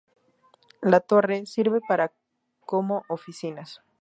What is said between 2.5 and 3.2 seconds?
como